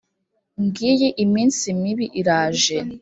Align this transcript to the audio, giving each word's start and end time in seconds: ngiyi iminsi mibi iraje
ngiyi 0.63 1.09
iminsi 1.23 1.65
mibi 1.81 2.05
iraje 2.21 2.77